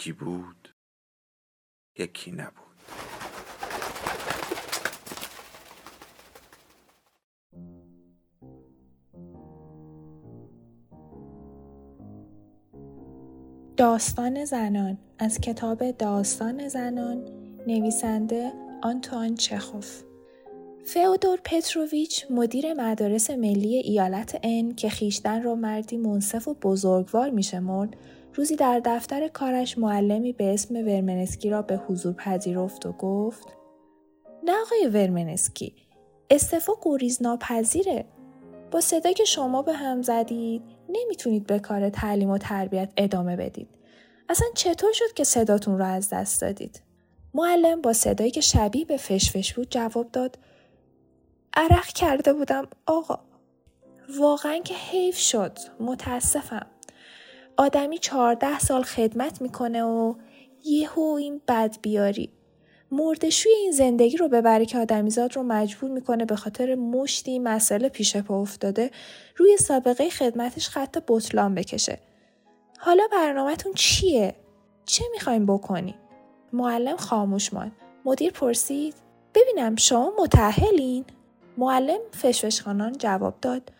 یکی 0.00 0.12
بود 0.12 0.68
یکی 1.98 2.32
نبود. 2.32 2.54
داستان 13.76 14.44
زنان 14.44 14.98
از 15.18 15.40
کتاب 15.40 15.90
داستان 15.90 16.68
زنان 16.68 17.24
نویسنده 17.66 18.52
آنتوان 18.82 19.34
چخوف. 19.34 20.02
فئودور 20.84 21.40
پتروویچ 21.44 22.26
مدیر 22.30 22.74
مدارس 22.74 23.30
ملی 23.30 23.76
ایالت 23.76 24.38
ان 24.42 24.74
که 24.74 24.88
خیشتن 24.88 25.42
را 25.42 25.54
مردی 25.54 25.96
منصف 25.96 26.48
و 26.48 26.54
بزرگوار 26.54 27.30
میشمرد 27.30 27.96
روزی 28.34 28.56
در 28.56 28.80
دفتر 28.84 29.28
کارش 29.28 29.78
معلمی 29.78 30.32
به 30.32 30.54
اسم 30.54 30.74
ورمنسکی 30.74 31.50
را 31.50 31.62
به 31.62 31.76
حضور 31.76 32.12
پذیرفت 32.12 32.86
و 32.86 32.92
گفت 32.92 33.48
نه 34.44 34.52
آقای 34.52 34.86
ورمنسکی 34.86 35.74
استفا 36.30 36.72
گریز 36.82 37.22
ناپذیره 37.22 38.04
با 38.70 38.80
صدا 38.80 39.12
که 39.12 39.24
شما 39.24 39.62
به 39.62 39.72
هم 39.72 40.02
زدید 40.02 40.62
نمی‌تونید 40.88 41.46
به 41.46 41.58
کار 41.58 41.90
تعلیم 41.90 42.30
و 42.30 42.38
تربیت 42.38 42.92
ادامه 42.96 43.36
بدید. 43.36 43.68
اصلا 44.28 44.48
چطور 44.54 44.92
شد 44.92 45.12
که 45.14 45.24
صداتون 45.24 45.78
را 45.78 45.86
از 45.86 46.08
دست 46.08 46.40
دادید؟ 46.40 46.82
معلم 47.34 47.80
با 47.80 47.92
صدایی 47.92 48.30
که 48.30 48.40
شبیه 48.40 48.84
به 48.84 48.96
فشفش 48.96 49.54
بود 49.54 49.70
جواب 49.70 50.10
داد 50.12 50.38
عرق 51.54 51.86
کرده 51.86 52.32
بودم 52.32 52.66
آقا 52.86 53.18
واقعا 54.18 54.58
که 54.58 54.74
حیف 54.74 55.18
شد 55.18 55.58
متاسفم 55.80 56.66
آدمی 57.56 57.98
چهارده 57.98 58.58
سال 58.58 58.82
خدمت 58.82 59.42
می‌کنه 59.42 59.82
و 59.82 60.14
یهو 60.64 61.00
این 61.00 61.40
بد 61.48 61.76
بیاری 61.82 62.30
مردشوی 62.92 63.52
این 63.52 63.72
زندگی 63.72 64.16
رو 64.16 64.28
ببره 64.28 64.66
که 64.66 64.78
آدمیزاد 64.78 65.36
رو 65.36 65.42
مجبور 65.42 65.90
می‌کنه 65.90 66.24
به 66.24 66.36
خاطر 66.36 66.74
مشتی 66.74 67.38
مسئله 67.38 67.88
پیش 67.88 68.16
پا 68.16 68.40
افتاده 68.40 68.90
روی 69.36 69.56
سابقه 69.56 70.10
خدمتش 70.10 70.68
خط 70.68 70.98
بطلان 71.08 71.54
بکشه. 71.54 71.98
حالا 72.78 73.02
برنامهتون 73.12 73.72
چیه؟ 73.74 74.34
چه 74.84 75.04
می‌خوایم 75.12 75.46
بکنی؟ 75.46 75.94
معلم 76.52 76.96
خاموش 76.96 77.52
ماند. 77.52 77.72
مدیر 78.04 78.32
پرسید 78.32 78.94
ببینم 79.34 79.76
شما 79.76 80.12
متحلین؟ 80.18 81.04
معلم 81.60 82.00
فشفشخانان 82.12 82.92
جواب 82.98 83.40
داد. 83.40 83.72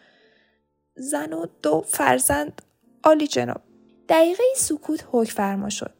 زن 0.96 1.32
و 1.32 1.46
دو 1.62 1.80
فرزند. 1.80 2.62
عالی 3.04 3.26
جناب. 3.26 3.60
دقیقه 4.08 4.42
سکوت 4.56 5.04
حک 5.12 5.30
فرما 5.30 5.68
شد. 5.68 5.94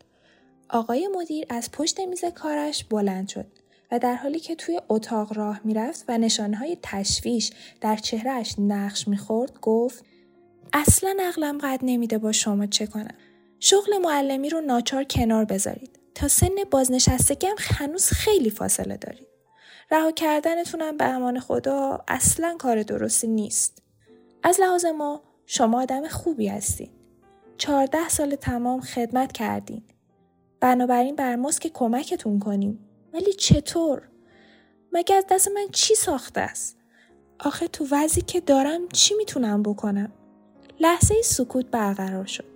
آقای 0.70 1.08
مدیر 1.14 1.46
از 1.48 1.70
پشت 1.70 2.00
میز 2.00 2.24
کارش 2.24 2.84
بلند 2.84 3.28
شد 3.28 3.46
و 3.92 3.98
در 3.98 4.14
حالی 4.14 4.40
که 4.40 4.54
توی 4.54 4.80
اتاق 4.88 5.36
راه 5.36 5.60
می‌رفت 5.64 6.04
و 6.08 6.18
نشانهای 6.18 6.78
تشویش 6.82 7.50
در 7.80 7.96
چهرهش 7.96 8.54
نقش 8.58 9.08
می‌خورد 9.08 9.60
گفت 9.60 10.04
اصلا 10.72 11.16
عقلم 11.20 11.58
قد 11.58 11.80
نمیده 11.82 12.18
با 12.18 12.32
شما 12.32 12.66
چه 12.66 12.86
کنم. 12.86 13.14
شغل 13.60 13.98
معلمی 13.98 14.50
رو 14.50 14.60
ناچار 14.60 15.04
کنار 15.04 15.44
بذارید. 15.44 15.98
تا 16.14 16.28
سن 16.28 16.54
بازنشستگی 16.70 17.46
هم 17.46 17.56
هنوز 17.58 18.06
خیلی 18.06 18.50
فاصله 18.50 18.96
دارید. 18.96 19.29
رها 19.92 20.12
کردنتونم 20.12 20.96
به 20.96 21.04
امان 21.04 21.40
خدا 21.40 22.04
اصلا 22.08 22.56
کار 22.58 22.82
درستی 22.82 23.26
نیست 23.26 23.82
از 24.42 24.60
لحاظ 24.60 24.84
ما 24.84 25.22
شما 25.46 25.82
آدم 25.82 26.08
خوبی 26.08 26.48
هستید 26.48 26.90
چهارده 27.56 28.08
سال 28.08 28.34
تمام 28.34 28.80
خدمت 28.80 29.32
کردین. 29.32 29.82
بنابراین 30.60 31.16
بر 31.16 31.36
ماست 31.36 31.60
که 31.60 31.70
کمکتون 31.70 32.38
کنیم. 32.38 32.78
ولی 33.12 33.32
چطور؟ 33.32 34.02
مگه 34.92 35.14
از 35.14 35.24
دست 35.30 35.48
من 35.48 35.66
چی 35.72 35.94
ساخته 35.94 36.40
است؟ 36.40 36.78
آخه 37.40 37.68
تو 37.68 37.86
وضعی 37.90 38.22
که 38.22 38.40
دارم 38.40 38.88
چی 38.88 39.14
می‌تونم 39.14 39.62
بکنم؟ 39.62 40.12
لحظه 40.80 41.14
سکوت 41.24 41.66
برقرار 41.66 42.26
شد. 42.26 42.49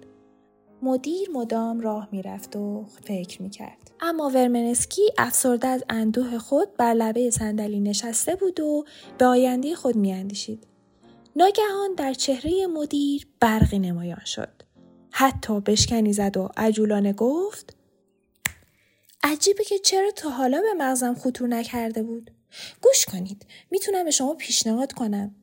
مدیر 0.84 1.30
مدام 1.30 1.80
راه 1.80 2.08
می‌رفت 2.12 2.56
و 2.56 2.84
فکر 3.04 3.42
می‌کرد. 3.42 3.90
اما 4.00 4.30
ورمنسکی 4.34 5.02
افسرده 5.18 5.68
از 5.68 5.84
اندوه 5.88 6.38
خود 6.38 6.76
بر 6.76 6.94
لبه 6.94 7.30
صندلی 7.30 7.80
نشسته 7.80 8.36
بود 8.36 8.60
و 8.60 8.84
به 9.18 9.24
آینده 9.24 9.74
خود 9.74 9.96
میاندیشید. 9.96 10.66
ناگهان 11.36 11.94
در 11.96 12.12
چهره 12.12 12.66
مدیر 12.66 13.26
برقی 13.40 13.78
نمایان 13.78 14.24
شد. 14.24 14.62
حتی 15.10 15.60
بشکنی 15.60 16.12
زد 16.12 16.36
و 16.36 16.48
عجولانه 16.56 17.12
گفت 17.12 17.76
عجیبه 19.22 19.64
که 19.64 19.78
چرا 19.78 20.10
تا 20.10 20.30
حالا 20.30 20.60
به 20.60 20.84
مغزم 20.84 21.14
خطور 21.14 21.48
نکرده 21.48 22.02
بود. 22.02 22.30
گوش 22.82 23.04
کنید. 23.04 23.46
می‌تونم 23.70 24.04
به 24.04 24.10
شما 24.10 24.34
پیشنهاد 24.34 24.92
کنم. 24.92 25.34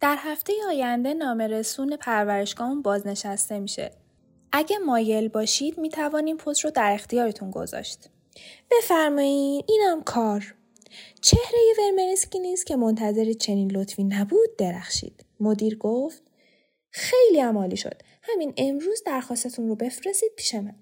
در 0.00 0.16
هفته 0.18 0.52
آینده 0.68 1.14
نامرسون 1.14 1.96
پرورشگاه 1.96 2.82
بازنشسته 2.82 3.58
میشه. 3.58 4.05
اگه 4.52 4.78
مایل 4.78 5.28
باشید 5.28 5.78
می‌توانیم 5.78 6.36
پست 6.36 6.64
رو 6.64 6.70
در 6.70 6.92
اختیارتون 6.92 7.50
گذاشت. 7.50 8.08
بفرمایین 8.70 9.64
اینم 9.68 10.02
کار. 10.02 10.54
چهره 11.20 11.74
ورمنسکی 11.78 12.38
نیست 12.38 12.66
که 12.66 12.76
منتظر 12.76 13.32
چنین 13.32 13.70
لطفی 13.70 14.04
نبود 14.04 14.56
درخشید. 14.58 15.24
مدیر 15.40 15.78
گفت 15.78 16.22
خیلی 16.90 17.40
عمالی 17.40 17.76
شد. 17.76 18.02
همین 18.22 18.52
امروز 18.56 19.02
درخواستتون 19.06 19.68
رو 19.68 19.74
بفرستید 19.74 20.32
پیش 20.36 20.54
من. 20.54 20.74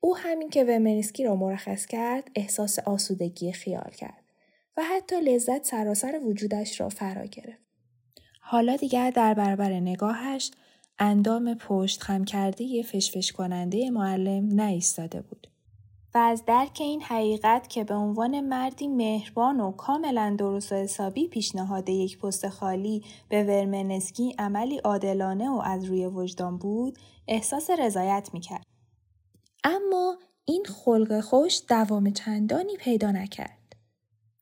او 0.00 0.16
همین 0.16 0.50
که 0.50 0.64
ومنسکی 0.64 1.24
را 1.24 1.36
مرخص 1.36 1.86
کرد 1.86 2.30
احساس 2.34 2.78
آسودگی 2.78 3.52
خیال 3.52 3.90
کرد 3.90 4.24
و 4.76 4.82
حتی 4.82 5.20
لذت 5.20 5.64
سراسر 5.64 6.20
وجودش 6.24 6.80
را 6.80 6.88
فرا 6.88 7.24
گرفت. 7.24 7.66
حالا 8.40 8.76
دیگر 8.76 9.10
در 9.10 9.34
برابر 9.34 9.72
نگاهش 9.72 10.50
اندام 10.98 11.54
پشت 11.54 12.02
خم 12.02 12.24
کرده 12.24 12.82
فشفش 12.82 13.32
کننده 13.32 13.90
معلم 13.90 14.54
نایستاده 14.54 15.22
بود. 15.22 15.46
و 16.14 16.18
از 16.18 16.44
درک 16.44 16.78
این 16.80 17.02
حقیقت 17.02 17.68
که 17.68 17.84
به 17.84 17.94
عنوان 17.94 18.40
مردی 18.40 18.88
مهربان 18.88 19.60
و 19.60 19.72
کاملا 19.72 20.36
درست 20.38 20.72
و 20.72 20.74
حسابی 20.74 21.28
پیشنهاد 21.28 21.88
یک 21.88 22.18
پست 22.18 22.48
خالی 22.48 23.02
به 23.28 23.44
ورمنسکی 23.44 24.34
عملی 24.38 24.78
عادلانه 24.78 25.50
و 25.50 25.60
از 25.64 25.84
روی 25.84 26.06
وجدان 26.06 26.58
بود 26.58 26.98
احساس 27.28 27.70
رضایت 27.70 28.30
می‌کرد 28.32 28.66
اما 29.64 30.18
این 30.44 30.64
خلق 30.64 31.20
خوش 31.20 31.62
دوام 31.68 32.10
چندانی 32.10 32.76
پیدا 32.76 33.10
نکرد 33.10 33.76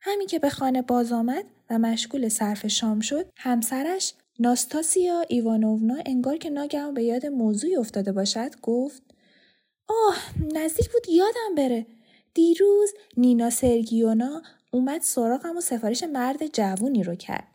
همین 0.00 0.26
که 0.26 0.38
به 0.38 0.50
خانه 0.50 0.82
باز 0.82 1.12
آمد 1.12 1.44
و 1.70 1.78
مشغول 1.78 2.28
صرف 2.28 2.66
شام 2.66 3.00
شد 3.00 3.30
همسرش 3.36 4.14
ناستاسیا 4.38 5.20
ایوانوونا 5.28 5.96
انگار 6.06 6.36
که 6.36 6.50
ناگهان 6.50 6.94
به 6.94 7.02
یاد 7.04 7.26
موضوعی 7.26 7.76
افتاده 7.76 8.12
باشد 8.12 8.60
گفت 8.62 9.02
آه 9.88 10.16
نزدیک 10.54 10.92
بود 10.92 11.08
یادم 11.08 11.54
بره. 11.56 11.86
دیروز 12.34 12.94
نینا 13.16 13.50
سرگیونا 13.50 14.42
اومد 14.70 15.00
سراغم 15.00 15.56
و 15.56 15.60
سفارش 15.60 16.02
مرد 16.02 16.46
جوونی 16.46 17.02
رو 17.02 17.14
کرد. 17.14 17.48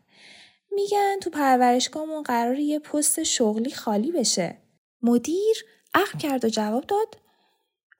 میگن 0.72 1.16
تو 1.22 1.30
پرورشگاهمون 1.30 2.22
قرار 2.22 2.58
یه 2.58 2.78
پست 2.78 3.22
شغلی 3.22 3.70
خالی 3.70 4.12
بشه. 4.12 4.56
مدیر 5.02 5.64
عقل 5.94 6.18
کرد 6.18 6.44
و 6.44 6.48
جواب 6.48 6.86
داد 6.86 7.18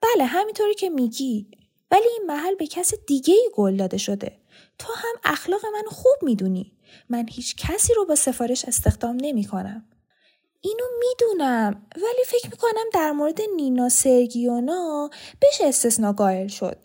بله 0.01 0.25
همینطوری 0.25 0.73
که 0.73 0.89
میگی 0.89 1.51
ولی 1.91 2.07
این 2.07 2.27
محل 2.27 2.55
به 2.55 2.67
کس 2.67 2.93
دیگه 3.07 3.33
ای 3.33 3.49
گل 3.53 3.77
داده 3.77 3.97
شده. 3.97 4.37
تو 4.79 4.93
هم 4.93 5.15
اخلاق 5.23 5.65
من 5.65 5.83
خوب 5.87 6.15
می‌دونی. 6.21 6.71
من 7.09 7.25
هیچ 7.29 7.55
کسی 7.55 7.93
رو 7.93 8.05
با 8.05 8.15
سفارش 8.15 8.65
استخدام 8.65 9.17
نمی 9.21 9.45
کنم. 9.45 9.87
اینو 10.61 10.85
می‌دونم 10.99 11.87
ولی 11.95 12.23
فکر 12.25 12.49
می‌کنم 12.51 12.89
در 12.93 13.11
مورد 13.11 13.41
نینا 13.55 13.89
سرگیونا 13.89 15.09
بشه 15.41 15.65
استثنا 15.67 16.13
قائل 16.13 16.47
شد. 16.47 16.77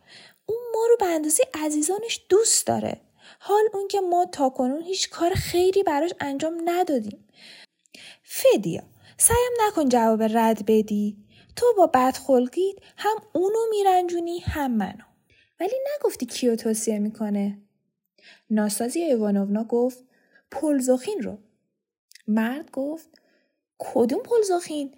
اون 0.47 0.59
ما 0.75 0.87
رو 0.91 0.97
به 1.01 1.07
اندازه 1.07 1.45
عزیزانش 1.55 2.27
دوست 2.29 2.67
داره. 2.67 3.01
حال 3.41 3.65
اون 3.75 3.89
که 3.89 4.01
ما 4.01 4.27
تاکنون 4.33 4.83
هیچ 4.83 5.11
کار 5.11 5.35
خیری 5.35 5.83
براش 5.83 6.11
انجام 6.21 6.63
ندادیم. 6.65 7.29
فدیا 8.23 8.83
سعیم 9.19 9.53
نکن 9.67 9.89
جواب 9.89 10.23
رد 10.23 10.67
بدی. 10.67 11.17
تو 11.57 11.67
با 11.77 11.87
بدخلقیت 11.87 12.77
هم 12.97 13.17
اونو 13.33 13.59
میرنجونی 13.71 14.39
هم 14.39 14.71
منو. 14.71 15.05
ولی 15.61 15.75
نگفتی 15.95 16.27
کیو 16.27 16.57
توصیه 16.57 16.99
می‌کنه؟ 16.99 17.66
ناستازی 18.51 19.01
ایوانونا 19.01 19.65
گفت 19.65 20.05
پلزوخین 20.51 21.23
رو. 21.23 21.39
مرد 22.29 22.71
گفت 22.71 23.09
کدوم 23.79 24.23
پلزوخین 24.23 24.95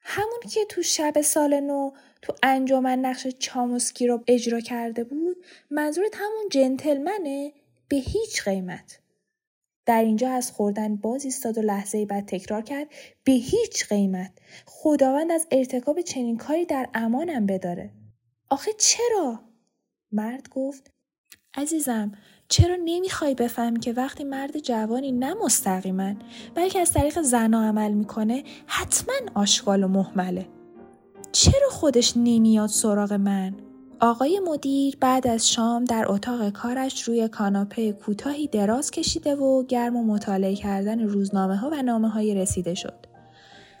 همون 0.00 0.40
که 0.50 0.64
تو 0.64 0.82
شب 0.82 1.20
سال 1.20 1.60
نو 1.60 1.90
تو 2.22 2.34
انجمن 2.42 2.98
نقش 2.98 3.26
چاموسکی 3.26 4.06
رو 4.06 4.24
اجرا 4.26 4.60
کرده 4.60 5.04
بود 5.04 5.36
منظورت 5.70 6.14
همون 6.14 6.48
جنتلمنه؟ 6.50 7.52
به 7.88 7.96
هیچ 7.96 8.42
قیمت. 8.42 9.00
در 9.86 10.02
اینجا 10.02 10.30
از 10.30 10.52
خوردن 10.52 10.96
باز 10.96 11.24
ایستاد 11.24 11.58
و 11.58 11.62
لحظه 11.62 12.06
بعد 12.06 12.26
تکرار 12.26 12.62
کرد 12.62 12.86
به 13.24 13.32
هیچ 13.32 13.88
قیمت. 13.88 14.32
خداوند 14.66 15.32
از 15.32 15.46
ارتکاب 15.50 16.00
چنین 16.00 16.36
کاری 16.36 16.66
در 16.66 16.88
امانم 16.94 17.46
بداره. 17.46 17.90
آخه 18.50 18.72
چرا؟ 18.78 19.40
مرد 20.12 20.48
گفت 20.48 20.90
عزیزم 21.54 22.12
چرا 22.48 22.76
نمی‌خوای 22.84 23.34
بفهمی 23.34 23.80
که 23.80 23.92
وقتی 23.92 24.24
مرد 24.24 24.58
جوانی 24.58 25.12
نه 25.12 25.34
مستقیما 25.34 26.14
بلکه 26.54 26.80
از 26.80 26.92
طریق 26.92 27.22
زنا 27.22 27.62
عمل 27.62 27.92
می‌کنه 27.92 28.44
حتما 28.66 29.14
آشغال 29.34 29.84
و 29.84 29.88
محمله 29.88 30.46
چرا 31.32 31.68
خودش 31.70 32.12
نمیاد 32.16 32.68
سراغ 32.68 33.12
من 33.12 33.54
آقای 34.00 34.40
مدیر 34.40 34.96
بعد 35.00 35.26
از 35.26 35.50
شام 35.50 35.84
در 35.84 36.04
اتاق 36.08 36.50
کارش 36.50 37.02
روی 37.02 37.28
کاناپه 37.28 37.92
کوتاهی 37.92 38.46
دراز 38.46 38.90
کشیده 38.90 39.34
و 39.34 39.62
گرم 39.62 39.96
و 39.96 40.04
مطالعه 40.04 40.54
کردن 40.54 41.00
روزنامه 41.00 41.56
ها 41.56 41.70
و 41.72 41.82
نامه 41.82 42.08
های 42.08 42.34
رسیده 42.34 42.74
شد. 42.74 43.06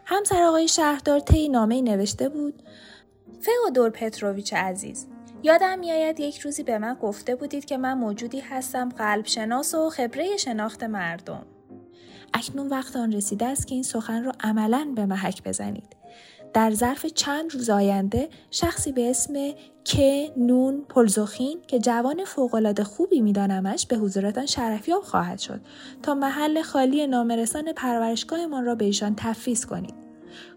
همسر 0.04 0.42
آقای 0.42 0.68
شهردار 0.68 1.20
طی 1.20 1.48
نامه 1.48 1.82
نوشته 1.82 2.28
بود 2.28 2.62
فئودور 3.40 3.90
پتروویچ 3.90 4.54
عزیز 4.54 5.06
یادم 5.44 5.78
میآید 5.78 6.20
یک 6.20 6.38
روزی 6.38 6.62
به 6.62 6.78
من 6.78 6.94
گفته 6.94 7.34
بودید 7.34 7.64
که 7.64 7.76
من 7.76 7.94
موجودی 7.94 8.40
هستم 8.40 8.88
قلب 8.88 9.26
شناس 9.26 9.74
و 9.74 9.90
خبره 9.90 10.36
شناخت 10.36 10.82
مردم. 10.82 11.46
اکنون 12.34 12.68
وقت 12.68 12.96
آن 12.96 13.12
رسیده 13.12 13.46
است 13.46 13.66
که 13.66 13.74
این 13.74 13.82
سخن 13.82 14.24
را 14.24 14.32
عملا 14.40 14.92
به 14.96 15.06
محک 15.06 15.42
بزنید. 15.42 15.96
در 16.54 16.70
ظرف 16.70 17.06
چند 17.06 17.54
روز 17.54 17.70
آینده 17.70 18.28
شخصی 18.50 18.92
به 18.92 19.10
اسم 19.10 19.34
ک 19.84 20.00
نون 20.36 20.84
پلزوخین 20.88 21.58
که 21.66 21.78
جوان 21.78 22.24
فوقالعاده 22.24 22.84
خوبی 22.84 23.20
میدانمش 23.20 23.86
به 23.86 23.96
حضورتان 23.96 24.46
شرفیاب 24.46 25.02
خواهد 25.02 25.38
شد 25.38 25.60
تا 26.02 26.14
محل 26.14 26.62
خالی 26.62 27.06
نامرسان 27.06 27.72
پرورشگاهمان 27.72 28.64
را 28.64 28.74
به 28.74 28.84
ایشان 28.84 29.14
تفویض 29.16 29.66
کنید 29.66 29.94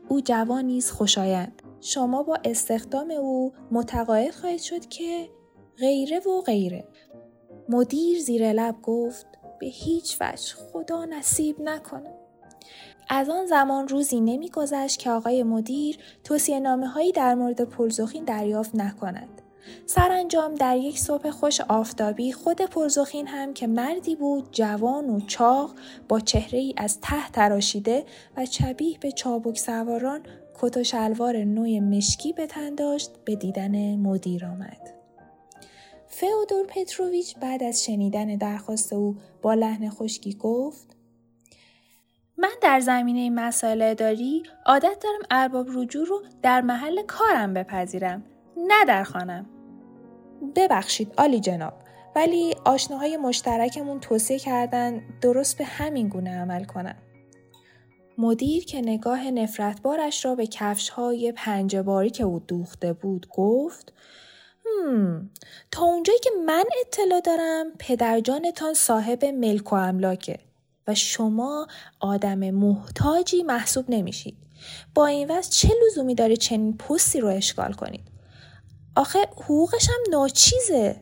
او 0.08 0.22
جوانی 0.22 0.78
است 0.78 0.92
خوشایند 0.92 1.62
شما 1.82 2.24
با 2.24 2.38
استخدام 2.46 3.12
او 3.12 3.54
متقاعد 3.72 4.32
خواهید 4.32 4.62
شد 4.62 4.86
که 4.86 5.30
غیره 5.78 6.20
و 6.20 6.42
غیره 6.42 6.88
مدیر 7.70 8.20
زیر 8.20 8.54
لب 8.54 8.82
گفت 8.82 9.26
به 9.60 9.68
هیچ 9.68 10.18
وجه 10.22 10.56
خدا 10.56 11.06
نصیب 11.06 11.62
نکنه 11.62 12.14
از 13.10 13.30
آن 13.30 13.46
زمان 13.46 13.88
روزی 13.88 14.22
نمیگذشت 14.22 15.00
که 15.00 15.12
آقای 15.12 15.44
مدیر 15.44 15.98
توصیه 16.24 16.60
نامه 16.60 16.88
هایی 16.88 17.12
در 17.12 17.36
مورد 17.36 17.62
پلزوخین 17.62 18.24
دریافت 18.24 18.76
نکند. 18.76 19.42
سرانجام 19.86 20.56
در 20.56 20.78
یک 20.78 21.00
صبح 21.00 21.30
خوش 21.30 21.62
آفتابی 21.62 22.32
خود 22.32 22.62
پلزوخین 22.62 23.28
هم 23.28 23.54
که 23.54 23.68
مردی 23.68 24.16
بود 24.16 24.48
جوان 24.52 25.10
و 25.10 25.20
چاق 25.20 25.72
با 26.10 26.20
چهره 26.20 26.60
ای 26.60 26.74
از 26.78 27.02
ته 27.02 27.30
تراشیده 27.30 28.06
و 28.38 28.46
چبیه 28.46 28.98
به 29.00 29.12
چابک 29.12 29.58
سواران 29.58 30.24
کت 30.62 30.78
و 30.78 30.84
شلوار 30.84 31.38
نوع 31.38 31.80
مشکی 31.80 32.34
به 32.34 32.48
تن 32.48 32.76
داشت 32.76 33.12
به 33.26 33.36
دیدن 33.36 33.96
مدیر 33.96 34.46
آمد. 34.46 34.94
فئودور 36.08 36.66
پتروویچ 36.68 37.38
بعد 37.38 37.64
از 37.64 37.86
شنیدن 37.86 38.36
درخواست 38.36 38.94
او 38.94 39.18
با 39.42 39.54
لحن 39.54 39.90
خشکی 39.90 40.34
گفت 40.34 40.98
من 42.38 42.54
در 42.62 42.80
زمینه 42.80 43.30
مسائل 43.30 43.82
اداری 43.82 44.44
عادت 44.66 44.98
دارم 45.04 45.20
ارباب 45.32 45.68
رجوع 45.74 46.06
رو 46.06 46.24
در 46.42 46.62
محل 46.62 47.04
کارم 47.04 47.54
بپذیرم 47.54 48.24
نه 48.58 48.86
در 48.86 49.04
خانم 49.04 49.46
ببخشید 50.56 51.14
آلی 51.18 51.40
جناب 51.40 51.74
ولی 52.16 52.56
آشناهای 52.66 53.18
مشترکمون 53.18 54.00
توصیه 54.00 54.40
کردن 54.40 55.02
درست 55.22 55.58
به 55.58 55.66
همین 55.66 56.08
گونه 56.08 56.40
عمل 56.40 56.64
کنم 56.64 56.96
مدیر 58.18 58.66
که 58.66 58.82
نگاه 58.82 59.32
نفرتبارش 59.32 60.26
را 60.26 60.36
به 60.36 60.48
کفش 60.48 60.90
های 60.90 61.34
پنجه 61.36 61.82
باری 61.82 62.10
که 62.10 62.24
او 62.24 62.40
دوخته 62.40 62.94
بود 62.94 63.28
گفت 63.30 63.94
هم، 64.66 65.30
تا 65.72 65.86
اونجایی 65.86 66.20
که 66.20 66.30
من 66.46 66.64
اطلاع 66.82 67.22
دارم 67.22 67.66
پدرجانتان 67.80 68.74
صاحب 68.74 69.26
ملک 69.26 69.74
و 69.74 69.76
املاکه 69.76 70.40
و 70.88 70.96
شما 70.96 71.68
آدم 72.00 72.52
محتاجی 72.52 73.44
محسوب 73.44 73.86
نمیشید. 73.90 74.38
با 74.96 75.08
این 75.08 75.32
وضع 75.32 75.52
چه 75.52 75.70
لزومی 75.86 76.16
داره 76.16 76.36
چنین 76.36 76.78
پستی 76.78 77.20
رو 77.20 77.28
اشغال 77.28 77.74
کنید؟ 77.74 78.17
آخه 78.98 79.20
حقوقش 79.20 79.90
هم 79.90 80.12
ناچیزه. 80.12 81.02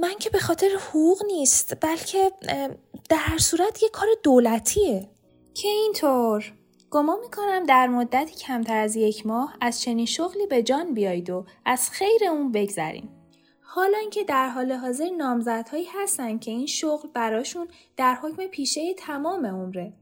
من 0.00 0.14
که 0.20 0.30
به 0.30 0.38
خاطر 0.38 0.68
حقوق 0.68 1.24
نیست 1.26 1.76
بلکه 1.80 2.32
در 3.08 3.16
هر 3.16 3.38
صورت 3.38 3.82
یه 3.82 3.88
کار 3.88 4.08
دولتیه. 4.22 5.08
که 5.54 5.68
اینطور 5.68 6.52
گمان 6.90 7.20
می‌کنم 7.20 7.66
در 7.66 7.86
مدتی 7.86 8.34
کمتر 8.34 8.76
از 8.76 8.96
یک 8.96 9.26
ماه 9.26 9.56
از 9.60 9.80
چنین 9.80 10.06
شغلی 10.06 10.46
به 10.46 10.62
جان 10.62 10.94
بیایید 10.94 11.30
و 11.30 11.44
از 11.64 11.90
خیر 11.90 12.24
اون 12.30 12.52
بگذریم. 12.52 13.08
حالا 13.60 13.98
اینکه 13.98 14.24
در 14.24 14.48
حال 14.48 14.72
حاضر 14.72 15.08
نامزدهایی 15.08 15.86
هستن 15.94 16.38
که 16.38 16.50
این 16.50 16.66
شغل 16.66 17.08
براشون 17.14 17.68
در 17.96 18.14
حکم 18.14 18.46
پیشه 18.46 18.94
تمام 18.94 19.46
عمره. 19.46 19.92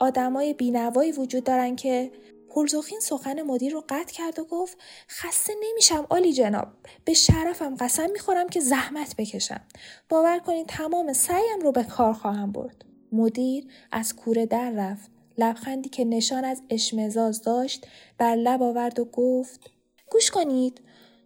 آدمای 0.00 0.54
بینوایی 0.54 1.12
وجود 1.12 1.44
دارن 1.44 1.76
که 1.76 2.10
پرزوخین 2.56 3.00
سخن 3.00 3.42
مدیر 3.42 3.72
رو 3.72 3.84
قطع 3.88 4.12
کرد 4.12 4.38
و 4.38 4.44
گفت 4.44 4.78
خسته 5.08 5.52
نمیشم 5.62 6.06
آلی 6.10 6.32
جناب. 6.32 6.68
به 7.04 7.14
شرفم 7.14 7.76
قسم 7.76 8.10
می‌خورم 8.10 8.48
که 8.48 8.60
زحمت 8.60 9.14
بکشم. 9.18 9.60
باور 10.08 10.38
کنید 10.38 10.66
تمام 10.66 11.12
سعیم 11.12 11.60
رو 11.62 11.72
به 11.72 11.84
کار 11.84 12.12
خواهم 12.12 12.52
برد. 12.52 12.84
مدیر 13.12 13.66
از 13.92 14.16
کوره 14.16 14.46
در 14.46 14.70
رفت. 14.70 15.10
لبخندی 15.38 15.88
که 15.88 16.04
نشان 16.04 16.44
از 16.44 16.62
اشمزاز 16.70 17.42
داشت 17.42 17.86
بر 18.18 18.34
لب 18.34 18.62
آورد 18.62 18.98
و 18.98 19.04
گفت 19.04 19.70
گوش 20.10 20.30
کنید. 20.30 20.80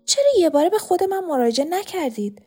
چرا 0.04 0.30
یه 0.38 0.50
باره 0.50 0.70
به 0.70 0.78
خود 0.78 1.02
من 1.02 1.24
مراجعه 1.24 1.66
نکردید؟ 1.66 2.42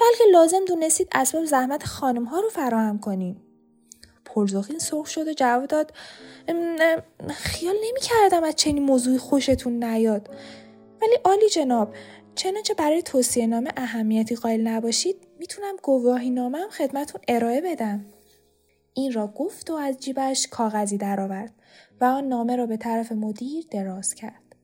بلکه 0.00 0.24
لازم 0.32 0.64
دونستید 0.64 1.08
اسباب 1.12 1.44
زحمت 1.44 1.84
خانم 1.84 2.24
ها 2.24 2.40
رو 2.40 2.48
فراهم 2.48 2.98
کنیم. 2.98 3.51
پرزاخین 4.34 4.78
سرخ 4.78 5.06
شد 5.06 5.28
و 5.28 5.32
جواب 5.32 5.66
داد 5.66 5.92
خیال 7.28 7.74
نمی 7.84 8.00
کردم 8.00 8.44
از 8.44 8.56
چنین 8.56 8.82
موضوعی 8.82 9.18
خوشتون 9.18 9.84
نیاد. 9.84 10.28
ولی 11.02 11.14
عالی 11.24 11.48
جناب 11.48 11.94
چنانچه 12.34 12.74
برای 12.74 13.02
توصیه 13.02 13.46
نامه 13.46 13.70
اهمیتی 13.76 14.34
قائل 14.34 14.60
نباشید 14.60 15.16
می‌تونم 15.38 15.76
گواهی 15.82 16.30
نامه 16.30 16.58
هم 16.58 16.70
خدمتون 16.70 17.20
ارائه 17.28 17.60
بدم. 17.60 18.04
این 18.94 19.12
را 19.12 19.26
گفت 19.26 19.70
و 19.70 19.74
از 19.74 19.96
جیبش 19.96 20.46
کاغذی 20.46 20.98
درآورد 20.98 21.52
و 22.00 22.04
آن 22.04 22.28
نامه 22.28 22.56
را 22.56 22.66
به 22.66 22.76
طرف 22.76 23.12
مدیر 23.12 23.64
دراز 23.70 24.14
کرد. 24.14 24.56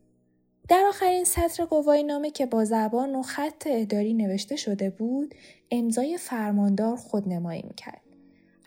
در 0.69 0.85
آخرین 0.89 1.25
سطر 1.25 1.67
گواهی 1.67 2.03
نامه 2.03 2.31
که 2.31 2.47
با 2.47 2.65
زبان 2.65 3.15
و 3.15 3.23
خط 3.23 3.67
اداری 3.67 4.15
نوشته 4.15 4.57
شده 4.57 4.91
بود 4.91 5.35
امضای 5.71 6.19
فرماندار 6.19 6.97
خود 6.97 7.29
نمایی 7.29 7.63
می‌کرد 7.69 8.01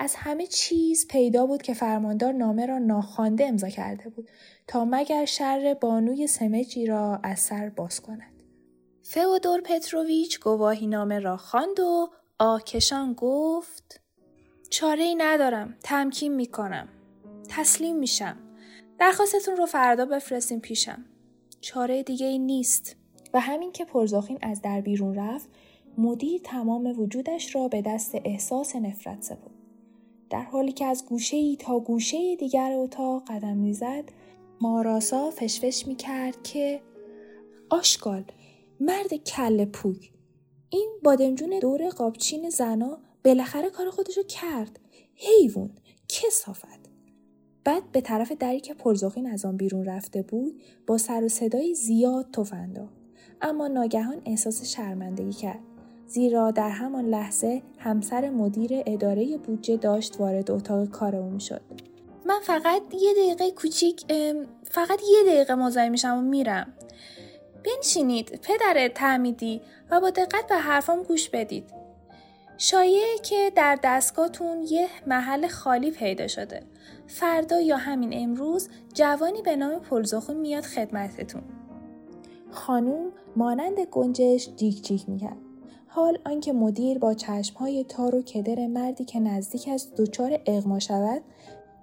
از 0.02 0.16
همه 0.16 0.48
چیز 0.48 1.08
پیدا 1.08 1.46
بود 1.46 1.62
که 1.62 1.74
فرماندار 1.74 2.34
نامه 2.34 2.66
را 2.66 2.78
ناخوانده 2.78 3.46
امضا 3.48 3.70
کرده 3.70 4.10
بود 4.10 4.30
تا 4.68 4.86
مگر 4.86 5.26
شر 5.26 5.78
بانوی 5.82 6.28
سمجی 6.28 6.86
را 6.86 7.20
از 7.24 7.40
سر 7.40 7.70
باز 7.70 8.00
کند. 8.00 8.44
فئودور 9.04 9.62
پتروویچ 9.62 10.40
گواهی 10.40 10.88
نامه 10.88 11.20
را 11.20 11.38
خواند 11.38 11.80
و 11.80 12.10
آکشان 12.40 13.14
گفت 13.14 14.02
چاره 14.70 15.04
ای 15.04 15.16
ندارم 15.16 15.76
تمکین 15.84 16.36
می‌کنم. 16.36 16.88
تسلیم 17.50 17.96
میشم. 17.96 18.38
درخواستتون 19.00 19.58
رو 19.58 19.66
فردا 19.66 20.06
بفرستیم 20.06 20.60
پیشم. 20.60 21.06
چاره 21.62 22.04
دیگه 22.04 22.26
ای 22.26 22.40
نیست. 22.40 22.96
و 23.34 23.40
همین 23.40 23.72
که 23.72 23.86
پرزاخین 23.86 24.40
از 24.42 24.62
در 24.62 24.82
بیرون 24.82 25.16
رفت 25.16 25.50
مدیر 25.98 26.42
تمام 26.44 27.00
وجودش 27.00 27.56
را 27.56 27.68
به 27.68 27.82
دست 27.82 28.12
احساس 28.26 28.76
نفرت 28.76 29.24
سپرد. 29.24 29.51
در 30.32 30.44
حالی 30.44 30.72
که 30.72 30.86
از 30.86 31.06
گوشه 31.06 31.38
ای 31.38 31.58
تا 31.60 31.80
گوشه 31.80 32.36
دیگر 32.36 32.72
اتاق 32.74 33.24
قدم 33.28 33.58
می‌زد 33.58 34.04
ماراسا 34.62 35.32
فشفش 35.32 35.88
می 35.88 35.96
کرد 35.96 36.44
که 36.44 36.82
آشکال 37.70 38.24
مرد 38.80 39.14
کل 39.14 39.66
پوک 39.66 40.12
این 40.70 40.90
بادمجون 41.04 41.60
دور 41.62 41.90
قابچین 41.90 42.50
زنا 42.50 42.98
بالاخره 43.26 43.70
کار 43.70 43.90
خودشو 43.90 44.24
کرد 44.24 44.80
حیوون 45.16 45.70
کسافت. 46.08 46.90
بعد 47.64 47.92
به 47.92 48.02
طرف 48.02 48.32
دری 48.32 48.60
که 48.60 48.74
پرزخین 48.74 49.28
از 49.28 49.46
آن 49.46 49.58
بیرون 49.58 49.86
رفته 49.86 50.22
بود 50.22 50.62
با 50.88 50.98
سر 50.98 51.24
و 51.24 51.30
صدای 51.30 51.76
زیاد 51.76 52.32
تفندا 52.34 52.90
اما 53.42 53.68
ناگهان 53.68 54.22
احساس 54.26 54.66
شرمندگی 54.66 55.34
کرد. 55.34 55.60
زیرا 56.12 56.52
در 56.52 56.70
همان 56.70 57.06
لحظه 57.06 57.62
همسر 57.78 58.30
مدیر 58.30 58.84
اداره 58.86 59.38
بودجه 59.38 59.78
داشت 59.78 60.20
وارد 60.20 60.52
اتاق 60.52 60.90
کار 60.90 61.16
او 61.16 61.40
شد 61.40 61.62
من 62.26 62.40
فقط 62.44 62.82
یه 63.02 63.14
دقیقه 63.14 63.52
کوچیک 63.52 64.04
فقط 64.64 65.02
یه 65.12 65.34
دقیقه 65.34 65.56
مزاحم 65.56 65.92
میشم 65.92 66.18
و 66.18 66.22
میرم. 66.22 66.74
بنشینید 67.66 68.40
پدر 68.42 68.88
تعمیدی 68.88 69.62
و 69.92 70.02
با 70.02 70.10
دقت 70.10 70.48
به 70.48 70.56
حرفام 70.56 71.04
گوش 71.04 71.30
بدید. 71.30 71.64
شایعه 72.58 73.18
که 73.24 73.52
در 73.56 73.80
دستگاهتون 73.84 74.62
یه 74.70 74.88
محل 75.08 75.48
خالی 75.48 75.92
پیدا 75.92 76.28
شده. 76.28 76.64
فردا 77.08 77.62
یا 77.62 77.78
همین 77.78 78.10
امروز 78.14 78.70
جوانی 78.94 79.42
به 79.42 79.56
نام 79.56 79.80
پلزخون 79.80 80.38
میاد 80.38 80.64
خدمتتون. 80.64 81.44
خانوم 82.52 83.12
مانند 83.36 83.80
گنجش 83.80 84.50
جیک 84.56 84.82
جیک 84.84 85.10
می‌کرد. 85.10 85.51
حال 85.94 86.18
آنکه 86.26 86.54
مدیر 86.54 87.00
با 87.00 87.14
چشمهای 87.14 87.84
تار 87.84 88.16
و 88.16 88.22
کدر 88.22 88.68
مردی 88.68 89.06
که 89.06 89.20
نزدیک 89.20 89.70
از 89.74 89.92
دچار 89.98 90.40
اغما 90.46 90.80
شود 90.80 91.22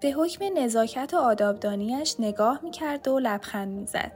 به 0.01 0.11
حکم 0.11 0.45
نزاکت 0.59 1.15
و 1.15 1.17
آدابدانیش 1.17 2.17
نگاه 2.19 2.61
می‌کرد 2.63 3.09
و 3.09 3.19
لبخند 3.19 3.69
می‌زد. 3.69 4.13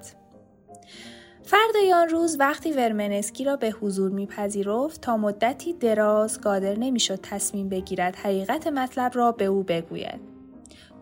فردای 1.43 1.93
آن 1.93 2.09
روز 2.09 2.37
وقتی 2.41 2.73
ورمنسکی 2.73 3.45
را 3.45 3.57
به 3.57 3.71
حضور 3.71 4.11
میپذیرفت 4.11 5.01
تا 5.01 5.17
مدتی 5.17 5.73
دراز 5.73 6.41
قادر 6.41 6.79
نمی‌شد 6.79 7.21
تصمیم 7.23 7.69
بگیرد 7.69 8.17
حقیقت 8.17 8.67
مطلب 8.67 9.13
را 9.15 9.33
به 9.33 9.45
او 9.45 9.63
بگوید. 9.63 10.21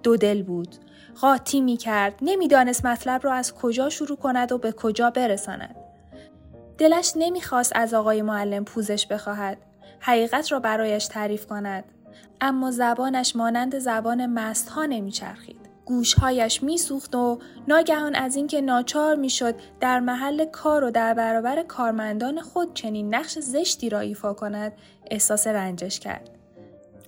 دو 0.03 0.17
دل 0.17 0.43
بود. 0.43 0.77
قاطی 1.21 1.61
می 1.61 1.77
کرد 1.77 2.15
نمی‌دانست 2.23 2.87
مطلب 2.87 3.25
را 3.25 3.33
از 3.33 3.55
کجا 3.55 3.89
شروع 3.89 4.17
کند 4.17 4.53
و 4.53 4.59
به 4.59 4.73
کجا 4.73 5.11
برساند. 5.11 5.77
دلش 6.81 7.13
نمی‌خواست 7.17 7.73
از 7.75 7.95
آقای 7.95 8.23
معلم 8.23 8.65
پوزش 8.65 9.07
بخواهد. 9.07 9.59
حقیقت 10.01 10.53
را 10.53 10.61
برایش 10.61 11.07
تعریف 11.07 11.47
کند. 11.47 11.85
اما 12.41 12.71
زبانش 12.71 13.37
مانند 13.37 13.79
زبان 13.79 14.27
مست 14.27 14.69
ها 14.69 14.85
نمیچرخید. 14.85 15.61
گوشهایش 15.85 16.63
میسوخت 16.63 17.15
و 17.15 17.39
ناگهان 17.69 18.15
از 18.15 18.37
اینکه 18.37 18.61
ناچار 18.61 19.17
می‌شد 19.17 19.55
در 19.81 20.01
محل 20.01 20.45
کار 20.45 20.85
و 20.85 20.91
در 20.91 21.15
برابر 21.15 21.63
کارمندان 21.63 22.41
خود 22.41 22.75
چنین 22.75 23.15
نقش 23.15 23.39
زشتی 23.39 23.89
را 23.89 24.01
ایفا 24.01 24.35
کند 24.35 24.73
احساس 25.11 25.47
رنجش 25.47 26.01
کرد. 26.01 26.31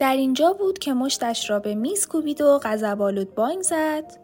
در 0.00 0.16
اینجا 0.16 0.52
بود 0.52 0.78
که 0.78 0.94
مشتش 0.94 1.50
را 1.50 1.58
به 1.58 1.74
میز 1.74 2.06
کوبید 2.06 2.40
و 2.40 2.60
غضبآلود 2.62 3.34
بانگ 3.34 3.62
زد. 3.62 4.21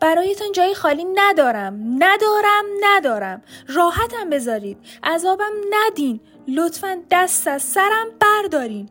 برایتان 0.00 0.52
جای 0.52 0.74
خالی 0.74 1.04
ندارم. 1.14 1.74
ندارم 1.98 2.64
ندارم. 2.80 3.42
راحتم 3.68 4.30
بذارید. 4.30 4.78
عذابم 5.02 5.52
ندین. 5.70 6.20
لطفا 6.48 7.02
دست 7.10 7.48
از 7.48 7.62
سرم 7.62 8.06
بردارین. 8.20 8.88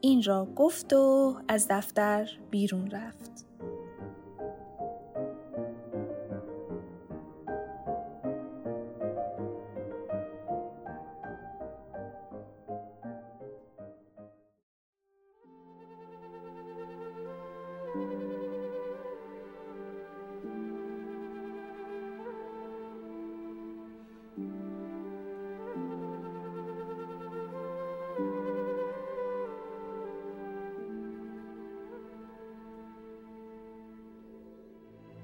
این 0.00 0.22
را 0.22 0.48
گفت 0.56 0.92
و 0.92 1.36
از 1.48 1.66
دفتر 1.70 2.30
بیرون 2.50 2.90
رفت. 2.90 3.37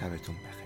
شبتون 0.00 0.34
بخیر. 0.34 0.65